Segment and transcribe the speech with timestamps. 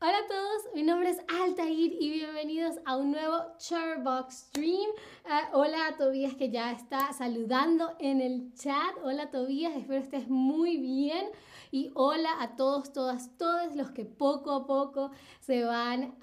[0.00, 4.88] Said y bienvenidos a un nuevo Charbox Stream.
[5.26, 8.96] Ah, hola a Tobías que ya está saludando en el chat.
[9.04, 11.26] Hola Tobías, espero estés muy bien.
[11.70, 15.10] Y hola a todos, todas, todos los que poco a poco
[15.40, 16.14] se van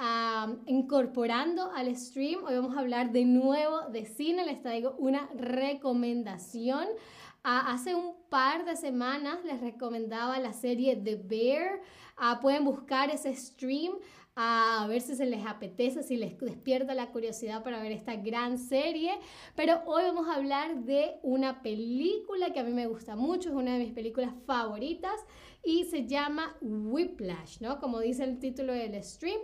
[0.66, 2.44] incorporando al stream.
[2.46, 4.44] Hoy vamos a hablar de nuevo de cine.
[4.44, 6.88] Les traigo una recomendación.
[7.44, 11.82] Hace un par de semanas les recomendaba la serie The Bear.
[12.18, 13.94] Ah, pueden buscar ese stream
[14.40, 18.60] a ver si se les apetece, si les despierta la curiosidad para ver esta gran
[18.60, 19.12] serie.
[19.56, 23.56] Pero hoy vamos a hablar de una película que a mí me gusta mucho, es
[23.56, 25.26] una de mis películas favoritas
[25.64, 27.80] y se llama Whiplash, ¿no?
[27.80, 29.40] Como dice el título del stream,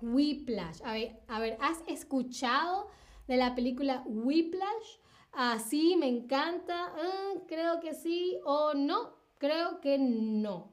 [0.00, 0.80] Whiplash.
[0.84, 2.86] A ver, a ver ¿has escuchado
[3.26, 4.98] de la película Whiplash?
[5.36, 10.70] Ah, sí, me encanta, ah, creo que sí o no, creo que no.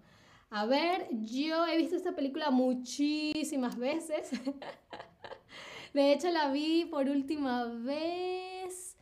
[0.52, 4.30] A ver, yo he visto esta película muchísimas veces.
[5.94, 8.98] De hecho, la vi por última vez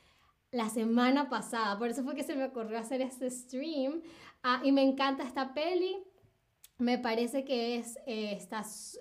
[0.52, 1.78] la semana pasada.
[1.78, 4.02] Por eso fue que se me ocurrió hacer este stream.
[4.44, 5.98] Ah, y me encanta esta peli.
[6.80, 8.40] Me parece que es, eh,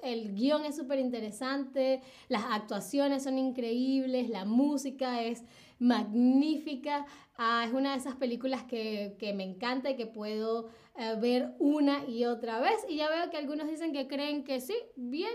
[0.02, 5.44] el guion es súper interesante, las actuaciones son increíbles, la música es
[5.78, 7.06] magnífica.
[7.36, 11.54] Ah, es una de esas películas que, que me encanta y que puedo eh, ver
[11.60, 12.84] una y otra vez.
[12.88, 15.30] Y ya veo que algunos dicen que creen que sí, bien.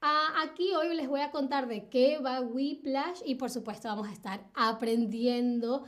[0.00, 4.06] Ah, aquí hoy les voy a contar de qué va Whiplash y por supuesto vamos
[4.06, 5.82] a estar aprendiendo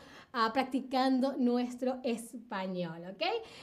[0.53, 3.23] practicando nuestro español, ¿ok?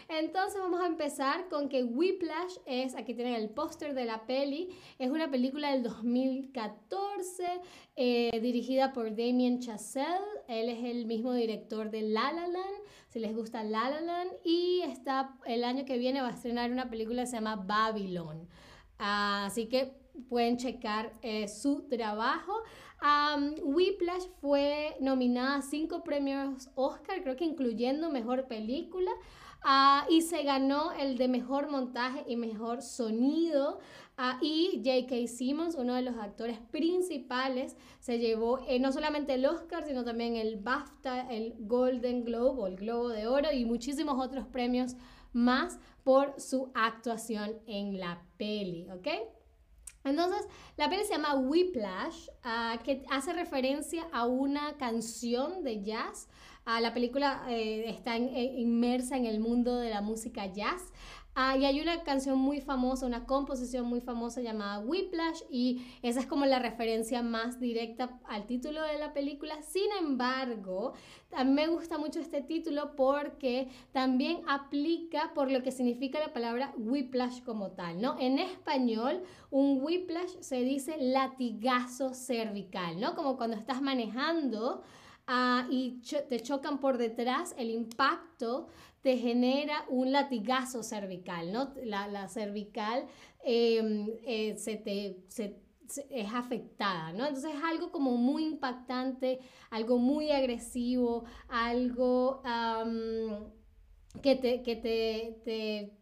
[0.09, 4.69] Entonces vamos a empezar con que Whiplash es, aquí tienen el póster de la peli,
[4.99, 7.61] es una película del 2014
[7.95, 13.19] eh, dirigida por Damien Chazelle, él es el mismo director de La La Land, si
[13.19, 16.89] les gusta La La Land, y está, el año que viene va a estrenar una
[16.89, 18.47] película que se llama Babylon.
[18.99, 22.63] así que pueden checar eh, su trabajo.
[23.01, 29.11] Um, Whiplash fue nominada a cinco premios Oscar, creo que incluyendo Mejor Película,
[29.63, 33.79] ah, y se ganó el de Mejor Montaje y Mejor Sonido.
[34.19, 35.27] Ah, y J.K.
[35.27, 40.35] Simmons, uno de los actores principales, se llevó eh, no solamente el Oscar, sino también
[40.35, 44.95] el BAFTA, el Golden Globe o el Globo de Oro y muchísimos otros premios
[45.33, 49.07] más por su actuación en la peli, ¿ok?
[50.09, 50.47] Entonces,
[50.77, 56.27] la peli se llama Whiplash, ah, que hace referencia a una canción de jazz.
[56.65, 60.91] Ah, la película eh, está eh, inmersa en el mundo de la música jazz.
[61.39, 66.19] Ah, y hay una canción muy famosa, una composición muy famosa llamada Whiplash y esa
[66.19, 69.61] es como la referencia más directa al título de la película.
[69.61, 70.93] Sin embargo,
[71.31, 76.73] a me gusta mucho este título porque también aplica por lo que significa la palabra
[76.75, 78.15] whiplash como tal, ¿no?
[78.17, 79.21] En español,
[79.51, 83.13] un whiplash se dice latigazo cervical, ¿no?
[83.13, 84.81] Como cuando estás manejando
[85.27, 88.67] ah, y te chocan por detrás, el impacto
[89.01, 91.73] te genera un latigazo cervical, ¿no?
[91.83, 93.05] La, cervical
[93.43, 95.23] em, eh, se te,
[96.09, 97.25] es afectada, ¿no?
[97.25, 99.39] Entonces es algo como muy impactante,
[99.69, 102.41] algo muy agresivo, algo
[104.21, 105.97] que, te, que te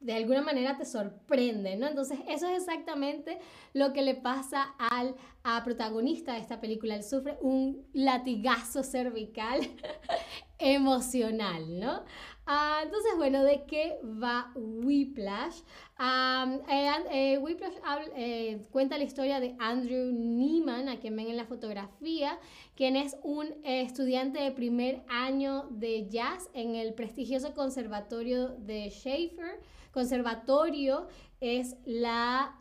[0.00, 1.86] de alguna manera te sorprende, ¿no?
[1.86, 3.38] Entonces eso es exactamente
[3.72, 6.96] lo que le pasa al a protagonista de esta película.
[6.96, 9.60] Él sufre un latigazo cervical
[10.58, 12.02] emocional, ¿no?
[12.46, 15.60] Ah, entonces, bueno, ¿de qué va Whiplash?
[16.00, 17.74] Eh, Whiplash
[18.16, 22.38] eh, cuenta la historia de Andrew Neiman, a quien ven en la fotografía,
[22.74, 29.60] quien es un estudiante de primer año de jazz en el prestigioso conservatorio de Schaefer
[29.92, 31.08] Conservatorio
[31.40, 32.58] es la,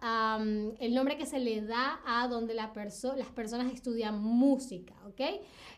[0.79, 5.21] el nombre que se le da a donde la las personas estudian música, ¿ok?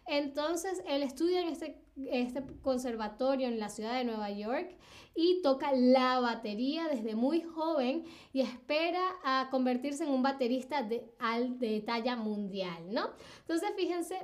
[0.06, 1.82] Entonces, él estudia en este,
[2.12, 4.76] este conservatorio en la ciudad de Nueva York
[5.16, 8.04] y toca la batería desde muy joven
[8.34, 11.10] y espera a convertirse en un baterista de,
[11.58, 13.10] de talla mundial, ¿no?
[13.42, 14.18] Entonces, fíjense,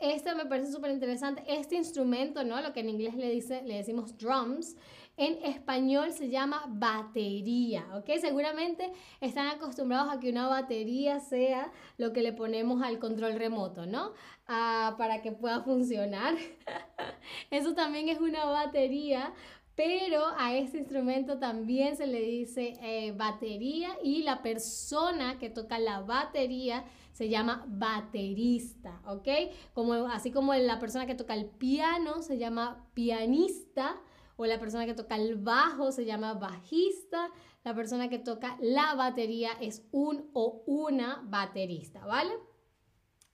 [0.00, 1.42] este me parece súper interesante.
[1.46, 2.60] Este instrumento, ¿no?
[2.60, 4.76] Lo que en inglés le, dice, le decimos drums,
[5.16, 8.10] en español se llama batería, ¿ok?
[8.20, 13.86] Seguramente están acostumbrados a que una batería sea lo que le ponemos al control remoto,
[13.86, 14.12] ¿no?
[14.48, 16.34] Ah, para que pueda funcionar.
[17.50, 19.32] Eso también es una batería,
[19.76, 25.78] pero a este instrumento también se le dice eh, batería y la persona que toca
[25.78, 29.28] la batería se llama baterista, ¿ok?
[29.72, 33.96] Como, así como la persona que toca el piano se llama pianista
[34.36, 37.30] o la persona que toca el bajo se llama bajista,
[37.62, 42.34] la persona que toca la batería es un o una baterista, ¿vale?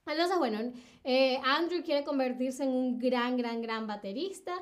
[0.07, 4.53] Entonces, bueno, eh, Andrew quiere convertirse en un gran, gran, gran baterista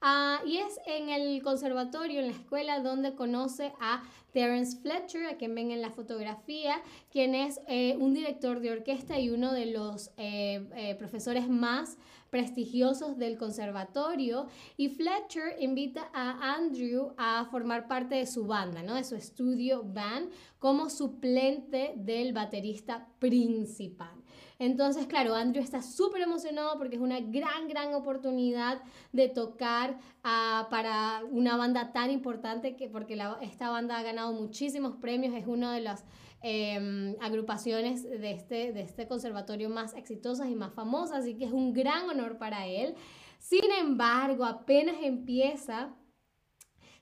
[0.00, 4.02] ah, y es en el conservatorio, en la escuela, donde conoce a
[4.32, 9.18] Terence Fletcher, a quien ven en la fotografía, quien es eh, un director de orquesta
[9.18, 11.96] y uno de los eh, profesores más
[12.30, 18.96] prestigiosos del conservatorio y Fletcher invita a Andrew a formar parte de su banda, ¿no?
[18.96, 24.17] de su estudio band, como suplente del baterista principal.
[24.58, 28.82] Entonces, claro, Andrew está súper emocionado porque es una gran, gran oportunidad
[29.12, 34.96] de tocar ah, para una banda tan importante que porque esta banda ha ganado muchísimos
[34.96, 36.04] premios, es una de las
[36.42, 41.52] em, agrupaciones de este, de este conservatorio más exitosas y más famosas, así que es
[41.52, 42.96] un gran honor para él.
[43.38, 45.94] Sin embargo, apenas empieza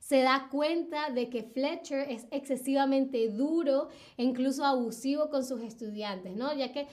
[0.06, 6.36] se da cuenta de que Fletcher es excesivamente duro e incluso abusivo con sus estudiantes,
[6.36, 6.54] ¿no?
[6.54, 6.86] Ya que eh,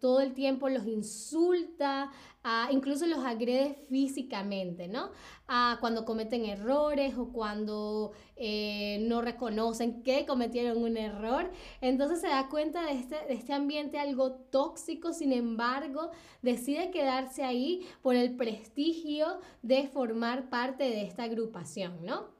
[0.00, 2.10] todo el tiempo los insulta,
[2.44, 5.10] ah, incluso los agrede físicamente, ¿no?
[5.46, 11.50] Ah, cuando cometen errores o cuando eh, no reconocen que cometieron un error.
[11.80, 16.10] Entonces se da cuenta de este, de este ambiente algo tóxico, sin embargo,
[16.42, 22.38] decide quedarse ahí por el prestigio de formar parte de esta agrupación, ¿no?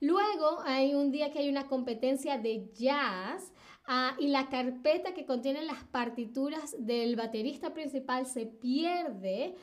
[0.00, 3.52] Luego hay un día que hay una competencia de jazz
[3.90, 9.54] Ah, y la carpeta que contiene las partituras del baterista principal se pierde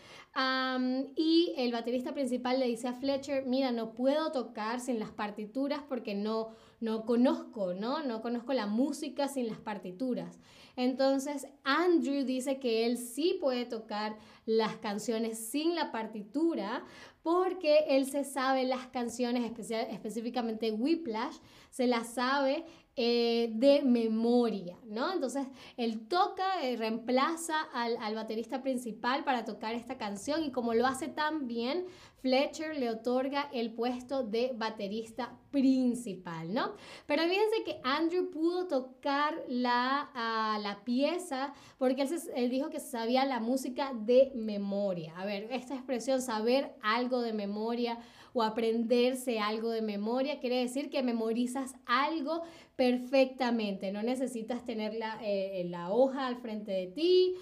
[1.16, 5.82] y el baterista principal le dice a Fletcher, mira, no puedo tocar sin las partituras
[5.88, 6.50] porque no,
[6.86, 8.04] no conozco, ¿no?
[8.04, 10.40] No conozco la música sin las partituras.
[10.76, 16.86] Entonces Andrew dice que él sí puede tocar las canciones sin la partitura
[17.24, 19.52] porque él se sabe las canciones,
[19.90, 21.38] específicamente Whiplash,
[21.72, 22.66] se las sabe
[22.96, 25.12] eh, de memoria, ¿no?
[25.12, 30.74] Entonces, él toca, eh, reemplaza al, al, baterista principal para tocar esta canción y como
[30.76, 31.88] lo hace tan bien,
[32.26, 36.74] Fletcher le otorga el puesto de baterista principal, ¿no?
[37.06, 42.80] Pero fíjense que Andrew pudo tocar la, ah, la pieza porque él, él dijo que
[42.80, 45.14] sabía la música de memoria.
[45.18, 48.00] A ver, esta expresión, saber algo de memoria
[48.34, 52.42] o aprenderse algo de memoria, quiere decir que memorizas algo
[52.76, 57.36] perfectamente, no necesitas tener la, eh, la hoja al frente de ti.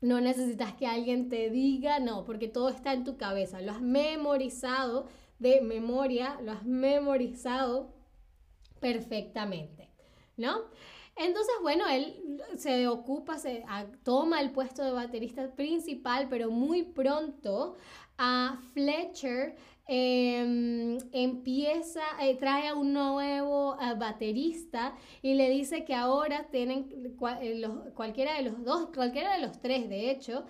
[0.00, 3.80] No necesitas que alguien te diga, no, porque todo está en tu cabeza, lo has
[3.80, 5.06] memorizado
[5.38, 7.92] de memoria, lo has memorizado
[8.80, 9.90] perfectamente,
[10.36, 10.62] ¿no?
[11.16, 13.64] Entonces, bueno, él se ocupa, se
[14.04, 17.76] toma el puesto de baterista principal, pero muy pronto
[18.18, 19.56] a Fletcher
[19.88, 26.88] em, empieza, eh, trae a un nuevo eh, baterista y le dice que ahora tienen
[26.92, 30.44] eh, cualquiera de los dos, cualquiera de los tres, de hecho,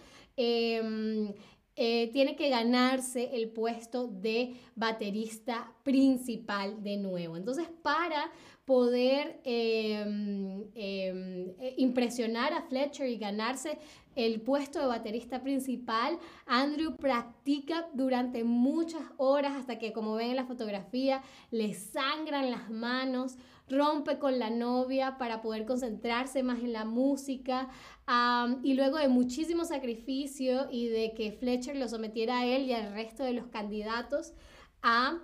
[1.78, 7.36] em, tiene que ganarse el puesto de baterista principal de nuevo.
[7.36, 8.30] Entonces, para
[8.64, 10.64] poder em,
[11.78, 13.78] impresionar a Fletcher y ganarse
[14.18, 16.18] el puesto de baterista principal.
[16.44, 22.68] Andrew practica durante muchas horas hasta que, como ven en la fotografía, le sangran las
[22.68, 23.36] manos,
[23.70, 27.68] rompe con la novia para poder concentrarse más en la música.
[28.62, 32.92] y luego de muchísimo sacrificio y de que Fletcher lo sometiera a él y al
[32.92, 34.32] resto de los candidatos
[34.82, 35.18] a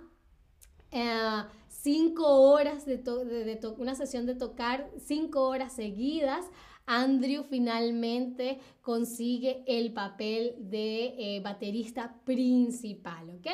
[0.91, 6.45] eh, cinco horas de, de una sesión de tocar, cinco horas seguidas
[6.87, 13.47] Andrew finalmente consigue el papel de eh, baterista principal, ¿ok?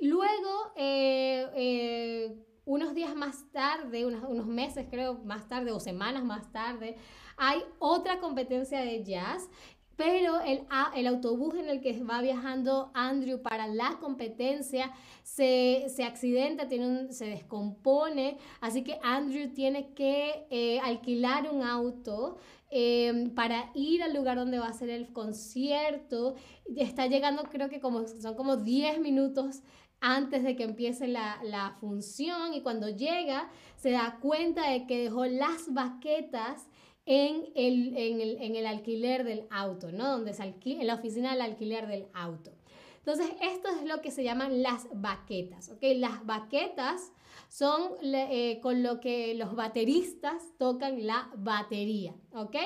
[0.00, 6.50] luego, eh, unos días más tarde, unos, unos meses creo más tarde o semanas más
[6.52, 6.96] tarde,
[7.36, 9.48] hay otra competencia de jazz
[9.96, 10.62] pero el,
[10.96, 14.90] el, autobús en el que va viajando Andrew para la competencia
[15.22, 22.38] se, se accidenta, tiene se descompone, así que Andrew tiene que eh, alquilar un auto
[22.70, 26.34] em, para ir al lugar donde va a ser el concierto.
[26.74, 29.62] Está llegando, creo que como, son como 10 minutos
[30.02, 35.04] antes de que empiece la, la función y cuando llega se da cuenta de que
[35.04, 36.68] dejó las baquetas
[37.06, 40.10] en el, en el, en el alquiler del auto, ¿no?
[40.10, 42.52] Donde se en la oficina del alquiler del auto.
[42.98, 45.82] Entonces, esto es lo que se llaman las baquetas, ¿ok?
[45.96, 47.12] Las baquetas
[47.48, 52.56] son eh, con lo que los bateristas tocan la batería, ¿ok?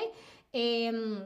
[0.51, 1.25] Em,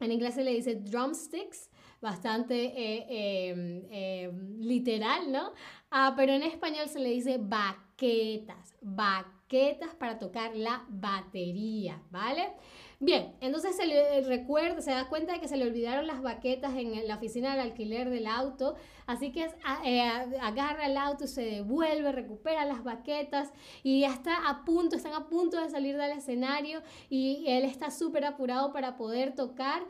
[0.00, 1.70] en inglés se le dice drumsticks,
[2.04, 5.52] bastante em, em, literal, ¿no?
[5.90, 12.52] Ah, pero en español se le dice baquetas, baquetas para tocar la batería, ¿vale?
[13.00, 16.74] Bien, entonces se le recuerda, se da cuenta de que se le olvidaron las baquetas
[16.74, 19.48] en la oficina del alquiler del auto, así que
[19.84, 20.02] eh,
[20.40, 25.28] agarra el auto, se devuelve, recupera las baquetas y ya está a punto, están a
[25.28, 29.82] punto de salir del escenario y él está súper apurado para poder tocar.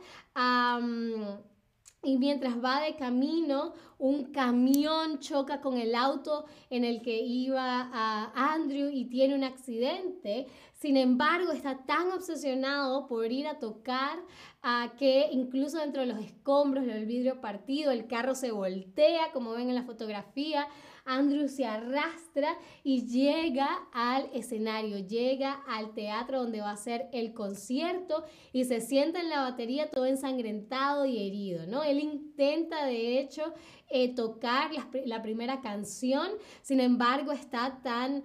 [2.05, 7.89] Y mientras va de camino, un camión choca con el auto en el que iba
[8.35, 10.47] Andrew y tiene un accidente.
[10.73, 14.19] Sin embargo, está tan obsesionado por ir a tocar
[14.61, 19.51] a que incluso dentro de los escombros, el vidrio partido, el carro se voltea, como
[19.53, 20.67] ven en la fotografía.
[21.05, 27.33] Andrew se arrastra y llega al escenario, llega al teatro donde va a ser el
[27.33, 31.83] concierto y se sienta en la batería todo ensangrentado y herido, ¿no?
[31.83, 33.53] Él intenta, de hecho,
[33.89, 34.71] eh, tocar
[35.05, 36.27] la, primera canción,
[36.63, 38.23] sin embargo está tan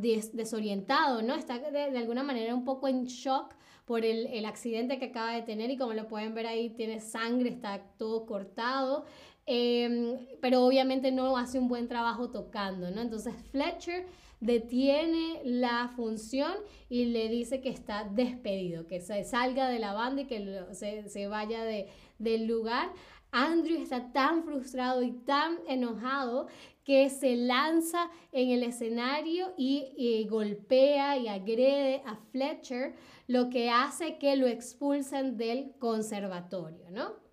[0.00, 1.34] desorientado, ¿no?
[1.34, 5.42] Está de, alguna manera un poco en shock por el, el, accidente que acaba de
[5.42, 9.04] tener y como lo pueden ver ahí tiene sangre, está todo cortado.
[9.46, 13.02] Em, pero obviamente no hace un buen trabajo tocando, ¿no?
[13.02, 14.06] Entonces Fletcher
[14.40, 16.52] detiene la función
[16.88, 21.08] y le dice que está despedido, que se salga de la banda y que se,
[21.08, 22.90] se vaya de, del lugar.
[23.32, 26.46] Andrew está tan frustrado y tan enojado
[26.84, 32.94] que se lanza en el escenario y, golpea y agrede a Fletcher,
[33.26, 37.23] lo que hace que lo expulsen del conservatorio, ¿no?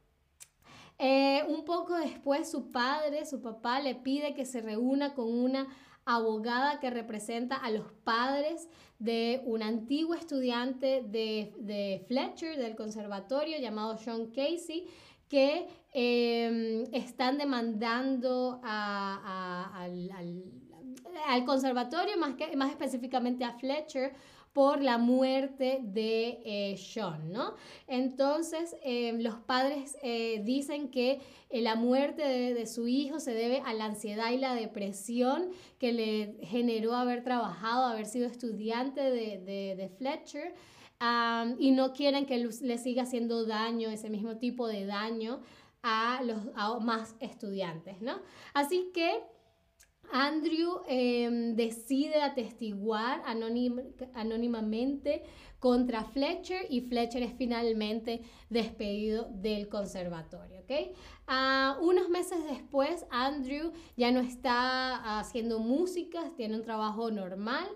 [1.03, 5.67] Eh, un poco después su padre, su papá, le pide que se reúna con una
[6.05, 13.57] abogada que representa a los padres de un antiguo estudiante de, de Fletcher, del conservatorio,
[13.57, 14.85] llamado Sean Casey,
[15.27, 19.97] que em, están demandando al,
[21.47, 24.13] conservatorio, más, que, más específicamente a Fletcher,
[24.53, 27.55] por la muerte de eh, Sean, ¿no?
[27.87, 32.21] Entonces, em, los padres eh, dicen que eh, la muerte
[32.53, 37.23] de, su hijo se debe a la ansiedad y la depresión que le generó haber
[37.23, 39.37] trabajado, haber sido estudiante de,
[39.75, 40.53] de Fletcher
[41.57, 45.41] y no quieren que le siga haciendo daño, ese mismo tipo de daño
[45.81, 48.19] a los más estudiantes, ¿no?
[48.53, 49.23] Así que
[50.11, 53.23] Andrew em, decide atestiguar
[54.13, 55.23] anónimamente
[55.59, 60.59] contra Fletcher y Fletcher es finalmente despedido del conservatorio.
[60.61, 60.93] ¿okay?
[61.25, 67.67] Ah, unos meses después, Andrew ya no está haciendo música, tiene un trabajo normal,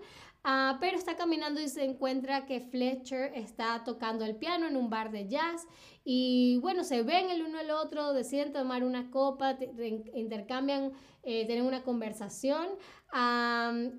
[0.48, 4.88] Ah, pero está caminando y se encuentra que Fletcher está tocando el piano en un
[4.88, 5.66] bar de jazz
[6.04, 9.58] y bueno, se ven el uno al otro, deciden tomar una copa,
[10.14, 10.92] intercambian,
[11.24, 12.68] eh, tienen una conversación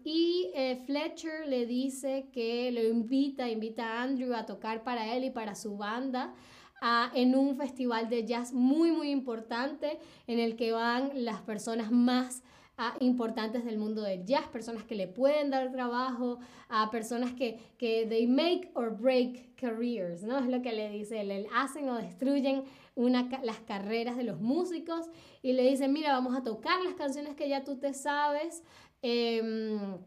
[0.06, 5.26] y eh, Fletcher le dice que lo invita, invita a Andrew a tocar para él
[5.26, 6.34] y para su banda.
[6.80, 11.92] Ah, en un festival de jazz muy muy importante en el que van las personas
[11.92, 12.44] más
[12.78, 16.38] a importantes del mundo del jazz, personas que le pueden dar trabajo,
[16.70, 20.38] a personas que, que they make or break careers, ¿no?
[20.38, 25.10] Es lo que le dice él, hacen o destruyen una, las carreras de los músicos
[25.42, 28.64] y le dicen, mira, vamos a tocar las canciones que ya tú te sabes.
[29.02, 29.98] Em,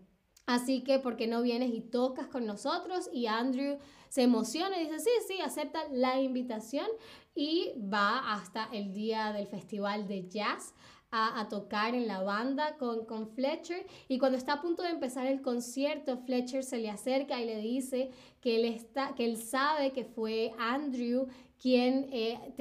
[0.54, 3.08] así que, ¿por qué no vienes y tocas con nosotros?
[3.12, 3.78] Y Andrew
[4.08, 6.86] se emociona y dice, sí, sí, acepta la invitación
[7.34, 10.74] y va hasta el día del festival de jazz
[11.12, 15.26] a, tocar en la banda con, con Fletcher y cuando está a punto de empezar
[15.26, 19.92] el concierto, Fletcher se le acerca y le dice que él, está, que él sabe
[19.92, 21.26] que fue Andrew
[21.60, 22.54] quien, eh,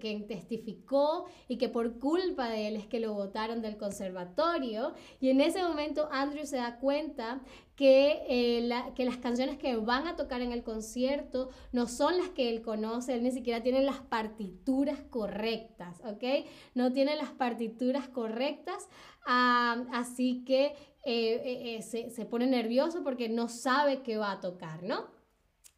[0.00, 4.94] quien testificó y que por culpa de él es que lo votaron del conservatorio.
[5.20, 7.42] Y en ese momento Andrew se da cuenta
[7.74, 12.28] que, eh, que las canciones que van a tocar en el concierto no son las
[12.30, 16.46] que él conoce, él ni siquiera tiene las partituras correctas, ¿ok?
[16.74, 18.88] No tiene las partituras correctas,
[19.26, 20.72] así que
[21.04, 25.15] eh, se, se pone nervioso porque no sabe qué va a tocar, ¿no?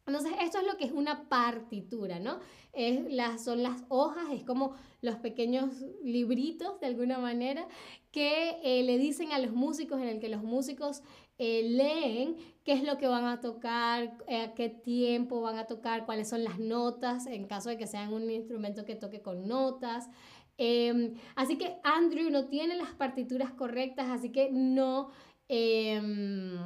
[0.09, 2.39] Entonces, esto es lo que es una partitura, ¿no?
[2.73, 2.99] Es
[3.41, 7.67] son las hojas, es como los pequeños libritos de alguna manera
[8.11, 11.03] que eh, le dicen a los músicos, en el que los músicos
[11.37, 15.67] eh, leen qué es lo que van a tocar, eh, a qué tiempo van a
[15.67, 19.47] tocar, cuáles son las notas, en caso de que sean un instrumento que toque con
[19.47, 20.09] notas.
[20.57, 25.09] Em, así que Andrew no tiene las partituras correctas, así que no
[25.47, 26.57] em,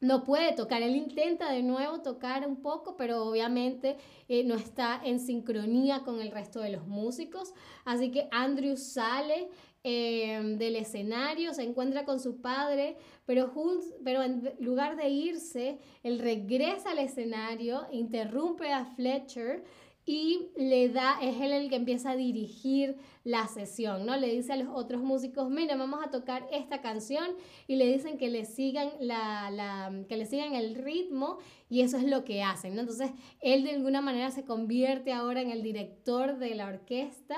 [0.00, 0.82] no puede tocar.
[0.82, 3.96] Él intenta de nuevo tocar un poco, pero obviamente
[4.28, 7.52] eh, no está en sincronía con el resto de los músicos.
[7.84, 9.48] Así que Andrew sale
[9.84, 13.52] eh, del escenario, se encuentra con su padre, pero,
[14.04, 19.64] pero en lugar de irse, él regresa al escenario, interrumpe a Fletcher
[20.08, 24.16] y le da, es él el que empieza a dirigir la sesión, ¿no?
[24.16, 27.26] Le dice a los otros músicos, mira, vamos a tocar esta canción
[27.66, 31.36] y le dicen que le sigan, la, que le sigan el ritmo
[31.68, 32.78] y eso es lo que hacen.
[32.78, 33.10] Entonces,
[33.42, 37.36] él de alguna manera se convierte ahora en el director de la orquesta.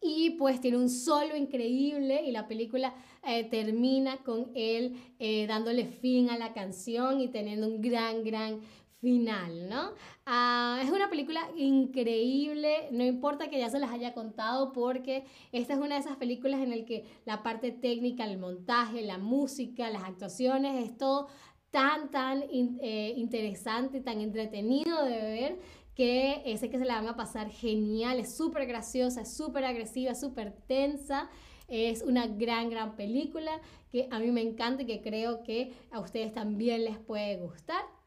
[0.00, 2.94] y pues tiene un solo increíble y la película
[3.26, 8.60] eh, termina con él eh, dándole fin a la canción y teniendo un gran, gran
[9.00, 9.92] final, ¿no?
[10.26, 15.74] Ah, es una película increíble, no importa que ya se las haya contado porque esta
[15.74, 19.90] es una de esas películas en la que la parte técnica, el montaje, la música,
[19.90, 21.28] las actuaciones, es todo
[21.70, 25.58] tan, tan eh, interesante, tan entretenido de ver
[25.94, 30.14] que sé que se la van a pasar genial, es súper graciosa, es súper agresiva,
[30.14, 31.28] súper tensa.
[31.66, 35.98] Es una gran, gran película que a mí me encanta y que creo que a
[35.98, 37.97] ustedes también les puede gustar.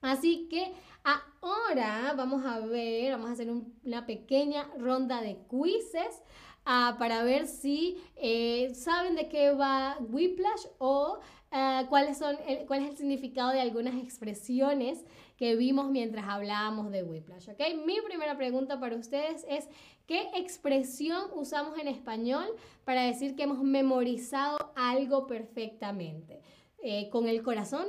[0.00, 0.72] Así que
[1.02, 3.48] ahora vamos a ver, vamos a hacer
[3.84, 6.22] una pequeña ronda de quizzes
[6.64, 11.18] ah, para ver si eh, saben de qué va Whiplash o
[11.50, 12.36] ah, cuáles son
[12.66, 15.04] cuál es el significado de algunas expresiones
[15.36, 17.50] que vimos mientras hablábamos de Whiplash.
[17.50, 17.76] ¿okay?
[17.76, 19.68] Mi primera pregunta para ustedes es,
[20.06, 22.46] ¿qué expresión usamos en español
[22.84, 26.40] para decir que hemos memorizado algo perfectamente?
[26.82, 27.86] Eh, ¿Con el corazón?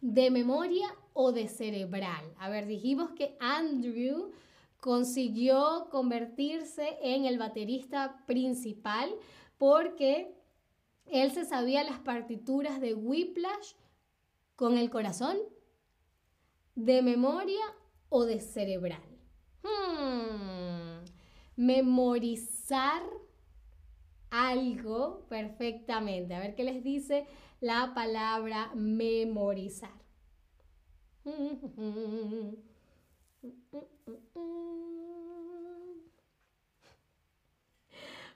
[0.00, 2.24] De memoria o de cerebral.
[2.38, 4.32] A ver, dijimos que Andrew
[4.80, 9.10] consiguió convertirse en el baterista principal
[9.58, 10.34] porque
[11.06, 13.72] él se sabía las partituras de Whiplash
[14.54, 15.38] con el corazón,
[16.74, 17.64] de memoria
[18.08, 19.02] o de cerebral.
[19.62, 21.04] Hmm.
[21.56, 23.02] Memorizar
[24.30, 26.34] algo perfectamente.
[26.34, 27.26] A ver qué les dice
[27.60, 29.90] la palabra memorizar.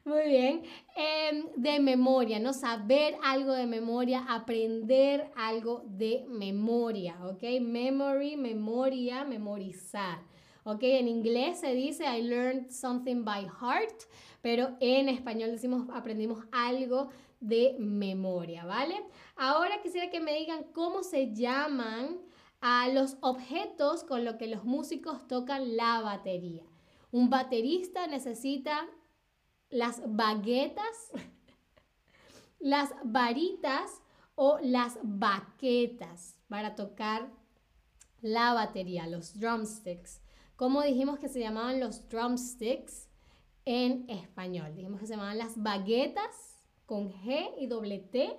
[0.05, 0.63] Muy bien.
[0.97, 2.53] Em, de memoria, ¿no?
[2.53, 7.43] Saber algo de memoria, aprender algo de memoria, ¿ok?
[7.61, 10.19] Memory, memoria, memorizar.
[10.65, 10.83] ¿Ok?
[10.83, 14.05] En inglés se dice I learned something by heart,
[14.43, 17.09] pero en español decimos aprendimos algo
[17.43, 19.05] de memoria, ¿vale?
[19.37, 22.21] Ahora quisiera que me digan cómo se llaman
[22.61, 26.65] a los objetos con los que los músicos tocan la batería.
[27.11, 28.89] Un baterista necesita
[29.71, 31.11] las baguetas,
[32.61, 34.01] las varitas
[34.37, 37.29] o las baquetas para tocar
[38.21, 40.23] la batería, los drumsticks.
[40.55, 43.09] ¿Cómo dijimos que se llamaban los drumsticks
[43.65, 44.77] en español?
[44.77, 46.52] Dijimos que se llamaban las baguetas
[46.93, 48.39] con G y doble T,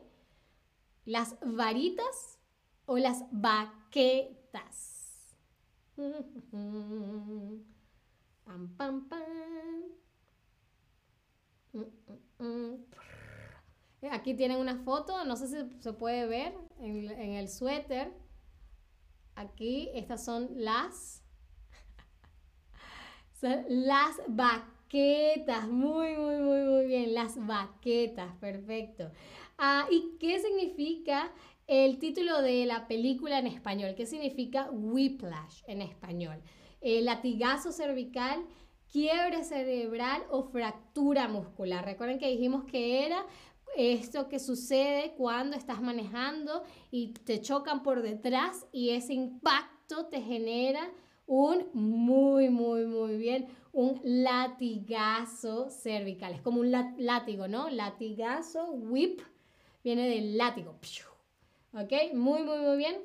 [1.06, 2.38] las varitas
[2.86, 5.34] o las baquetas.
[8.46, 9.24] Pam, pam, pam.
[14.12, 18.14] Aquí tienen una foto, no sé si se puede ver en, en el suéter.
[19.34, 21.24] Aquí estas son las,
[23.42, 24.83] son las baquetas
[25.70, 29.10] muy, muy, muy, muy bien, las baquetas, perfecto.
[29.58, 31.32] Ah, ¿Y qué significa
[31.66, 33.96] el título de la película en español?
[33.96, 36.42] ¿Qué significa whiplash en español?
[36.80, 38.46] El latigazo cervical,
[38.92, 41.84] quiebre cerebral o fractura muscular.
[41.86, 43.26] Recuerden que dijimos que era
[43.76, 50.22] esto que sucede cuando estás manejando y te chocan por detrás y ese impacto te
[50.22, 50.92] genera
[51.26, 56.34] un muy, muy, muy bien, un latigazo cervical.
[56.34, 57.70] Es como un látigo, ¿no?
[57.70, 59.22] Latigazo, whip,
[59.84, 60.76] viene del látigo.
[61.74, 61.92] ¿Ok?
[62.14, 63.02] Muy, muy, muy bien.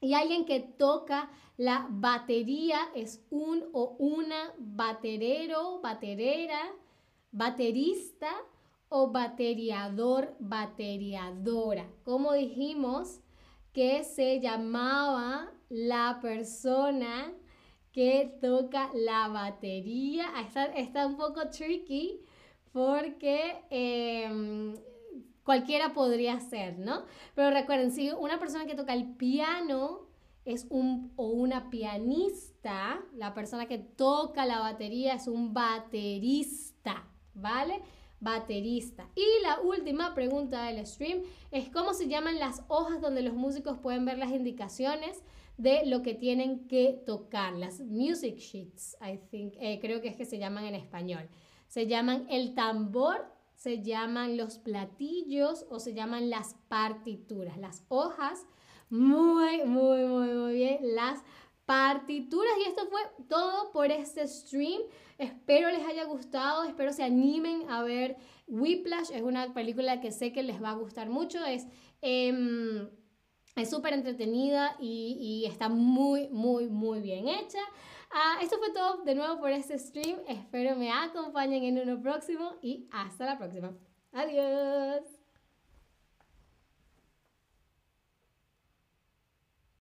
[0.00, 6.60] Y alguien que toca la batería es un o una baterero, baterera,
[7.32, 8.30] baterista
[8.88, 11.88] o bateriador, bateriadora.
[12.04, 13.20] Como dijimos
[13.78, 17.32] que se llamaba la persona
[17.92, 20.26] que toca la batería.
[20.44, 22.18] Está, está un poco tricky
[22.72, 24.74] porque em,
[25.44, 27.04] cualquiera podría ser, ¿no?
[27.36, 30.08] Pero recuerden, si una persona que toca el piano
[30.44, 37.80] es un o una pianista, la persona que toca la batería es un baterista, ¿vale?
[38.20, 39.08] Baterista.
[39.14, 43.78] Y la última pregunta del stream es cómo se llaman las hojas donde los músicos
[43.78, 45.22] pueden ver las indicaciones
[45.56, 50.16] de lo que tienen que tocar, las music sheets, I think, eh, creo que es
[50.16, 51.28] que se llaman en español.
[51.66, 58.46] Se llaman el tambor, se llaman los platillos o se llaman las partituras, las hojas.
[58.88, 61.22] Muy, muy, muy, muy bien, las
[61.68, 62.54] partituras.
[62.64, 64.80] Y esto fue todo por este stream.
[65.18, 69.10] Espero les haya gustado, espero se animen a ver Whiplash.
[69.12, 71.44] Es una película que sé que les va a gustar mucho.
[71.44, 71.66] Es...
[72.00, 72.88] Em,
[73.54, 77.58] es súper entretenida y, está muy, muy, muy bien hecha.
[78.12, 80.16] Ah, esto fue todo de nuevo por este stream.
[80.28, 83.76] Espero me acompañen en uno próximo y hasta la próxima.
[84.12, 85.17] Adiós.